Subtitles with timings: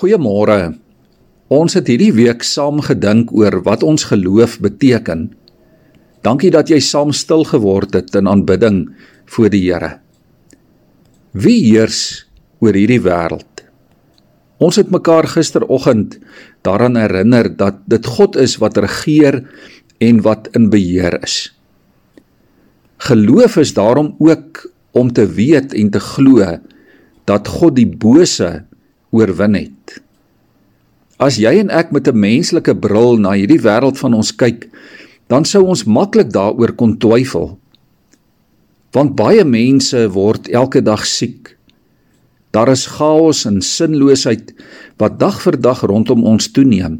[0.00, 0.78] Goeiemôre.
[1.52, 5.26] Ons het hierdie week saam gedink oor wat ons geloof beteken.
[6.24, 8.78] Dankie dat jy saam stil geword het in aanbidding
[9.28, 9.90] voor die Here.
[11.36, 12.24] Wie heers
[12.64, 13.60] oor hierdie wêreld?
[14.56, 16.16] Ons het mekaar gisteroggend
[16.64, 19.42] daaraan herinner dat dit God is wat regeer
[20.00, 21.52] en wat in beheer is.
[23.04, 24.64] Geloof is daarom ook
[24.96, 26.56] om te weet en te glo
[27.28, 28.64] dat God die bose
[29.10, 30.00] oorwin het.
[31.20, 34.70] As jy en ek met 'n menslike bril na hierdie wêreld van ons kyk,
[35.28, 37.58] dan sou ons maklik daaroor kon twyfel.
[38.92, 41.56] Want baie mense word elke dag siek.
[42.50, 44.50] Daar is chaos en sinloosheid
[44.98, 46.98] wat dag vir dag rondom ons toeneem.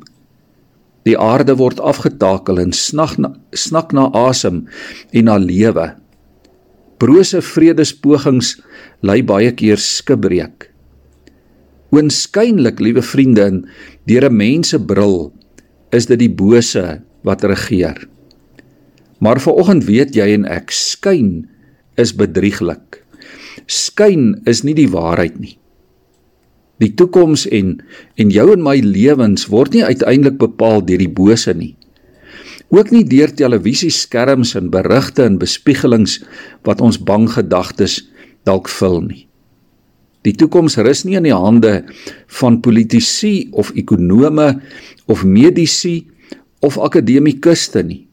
[1.03, 4.67] Die aarde word afgetakel en snak na, snak na asem
[5.11, 5.97] en na lewe.
[7.01, 8.59] Brose vredespogings
[9.03, 10.71] lei baie keer skibreek.
[11.91, 13.63] Oënskynlik, liewe vriende,
[14.07, 15.33] deur 'n mensebril
[15.91, 18.09] is dit die bose wat regeer.
[19.19, 21.49] Maar vanoggend weet jy en ek skyn
[21.99, 23.03] is bedrieglik.
[23.67, 25.59] Skyn is nie die waarheid nie.
[26.81, 27.83] Die toekoms en
[28.17, 31.77] en jou en my lewens word nie uiteindelik bepaal deur die bose nie.
[32.71, 36.21] Ook nie deur televisieskerms en berigte en bespiegelings
[36.63, 37.99] wat ons bang gedagtes
[38.49, 39.30] dalk vul nie.
[40.27, 41.81] Die toekoms rus nie in die hande
[42.41, 44.53] van politici of ekonome
[45.09, 46.11] of medici
[46.61, 48.05] of akademikuste nie.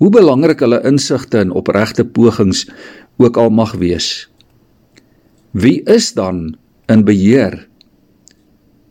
[0.00, 2.64] Hoe belangrik hulle insigte en opregte pogings
[3.20, 4.26] ook al mag wees.
[5.52, 6.56] Wie is dan
[6.90, 7.68] in beheer?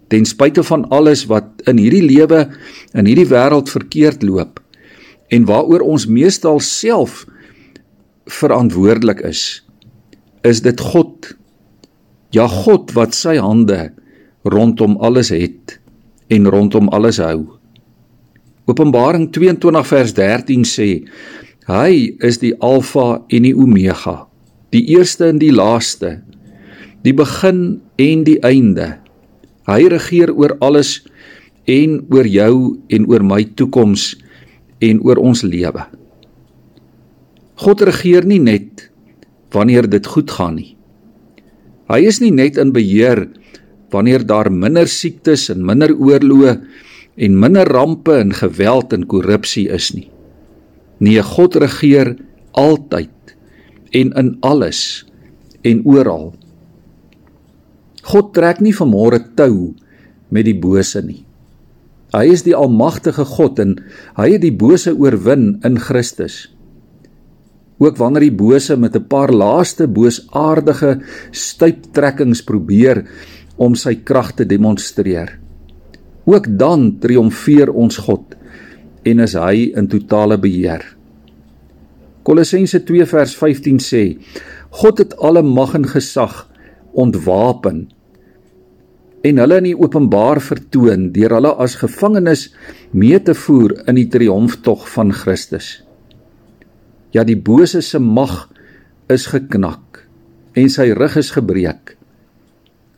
[0.08, 2.46] Ten spyte van alles wat in hierdie lewe
[2.94, 4.62] in hierdie wêreld verkeerd loop
[5.34, 7.24] en waaroor ons meestal self
[8.30, 9.64] verantwoordelik is,
[10.46, 11.34] is dit God
[12.34, 13.92] Ja God wat sy hande
[14.50, 15.78] rondom alles het
[16.34, 17.46] en rondom alles hou.
[18.66, 20.90] Openbaring 22 vers 13 sê
[21.70, 21.94] hy
[22.26, 24.26] is die alfa en die omega,
[24.74, 26.18] die eerste en die laaste,
[27.06, 28.96] die begin en die einde.
[29.70, 31.04] Hy regeer oor alles
[31.70, 32.56] en oor jou
[32.90, 34.14] en oor my toekoms
[34.84, 35.86] en oor ons lewe.
[37.64, 38.90] God regeer nie net
[39.54, 40.74] wanneer dit goed gaan nie.
[41.94, 43.28] Hy is nie net in beheer
[43.94, 46.56] wanneer daar minder siektes en minder oorloë
[47.22, 50.08] en minder rampe en geweld en korrupsie is nie.
[50.98, 52.16] Nee, God regeer
[52.58, 53.36] altyd
[53.94, 55.04] en in alles
[55.62, 56.32] en oral.
[58.10, 59.76] God trek nie vanmôre tou
[60.34, 61.22] met die bose nie.
[62.14, 63.78] Hy is die almagtige God en
[64.18, 66.48] hy het die bose oorwin in Christus
[67.78, 71.02] ook wanneer die bose met 'n paar laaste boosaardige
[71.32, 73.04] stuiptrekkings probeer
[73.58, 75.40] om sy krag te demonstreer.
[76.26, 78.36] Ook dan triomfeer ons God
[79.04, 80.96] en is hy in totale beheer.
[82.24, 84.18] Kolossense 2 vers 15 sê:
[84.70, 86.48] God het alle mag en gesag
[86.94, 87.90] ontwapen
[89.24, 92.50] en hulle in die openbaar vertoon deur hulle as gevangenes
[92.92, 95.84] mee te voer in die triomftog van Christus.
[97.14, 98.48] Ja, die bose se mag
[99.12, 100.04] is geknak
[100.58, 101.96] en sy rug is gebreek.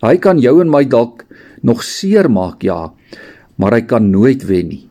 [0.04, 1.24] Hy kan jou en my dalk
[1.66, 2.94] nog seermaak, ja,
[3.60, 4.84] maar hy kan nooit wen nie.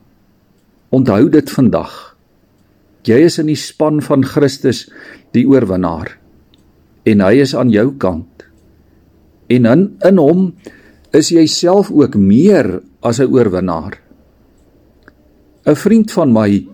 [0.95, 1.93] Onthou dit vandag.
[3.05, 4.87] Jy is in die span van Christus,
[5.37, 6.15] die oorwinnaar.
[7.05, 8.47] En hy is aan jou kant.
[9.53, 10.47] En in in hom
[11.15, 14.01] is jy self ook meer as 'n oorwinnaar.
[15.67, 16.67] 'n Vriend van my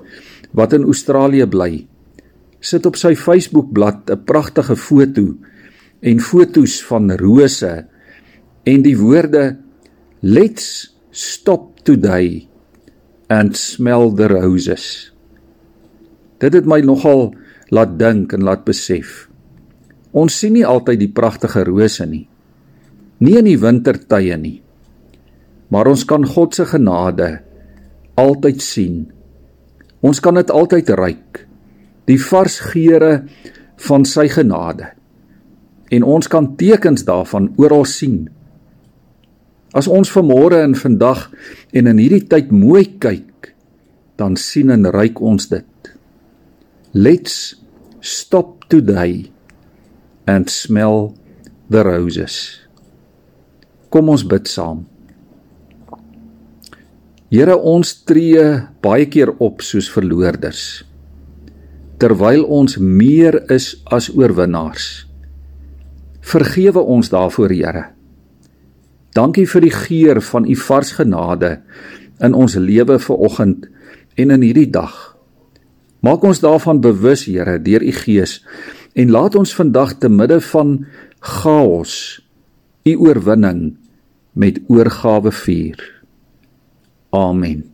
[0.52, 1.86] wat in Australië bly,
[2.60, 5.34] sit op sy Facebookblad 'n pragtige foto
[6.00, 7.86] en fotos van rose
[8.64, 9.56] en die woorde
[10.20, 12.46] let's stop today
[13.28, 15.12] and smell the roses.
[16.38, 17.34] Dit het my nogal
[17.70, 19.28] laat dink en laat besef.
[20.12, 22.26] Ons sien nie altyd die pragtige rose nie.
[23.20, 24.62] Nie in die wintertye nie.
[25.70, 27.40] Maar ons kan God se genade
[28.18, 29.06] altyd sien.
[30.02, 31.46] Ons kan dit altyd ruik
[32.10, 33.24] die vars geure
[33.86, 34.90] van sy genade.
[35.90, 38.28] En ons kan tekens daarvan oral sien.
[39.74, 41.28] As ons vanmôre en vandag
[41.74, 43.52] en in hierdie tyd mooi kyk,
[44.18, 45.90] dan sien en ruik ons dit.
[46.92, 47.56] Let's
[48.02, 49.30] stop today
[50.26, 51.14] and smell
[51.70, 52.60] the roses.
[53.90, 54.84] Kom ons bid saam.
[57.30, 58.42] Here ons tree
[58.82, 60.89] baie keer op soos verloorders
[62.00, 65.06] terwyl ons meer is as oorwinnaars.
[66.20, 67.84] Vergewe ons daarvoor, Here.
[69.16, 71.58] Dankie vir die geur van u vars genade
[72.22, 73.66] in ons lewe vir oggend
[74.16, 74.94] en in hierdie dag.
[76.00, 78.40] Maak ons daarvan bewus, Here, deur u Gees
[78.94, 80.86] en laat ons vandag te midde van
[81.20, 82.20] chaos
[82.84, 83.76] u oorwinning
[84.32, 85.82] met oorgawe vier.
[87.12, 87.69] Amen.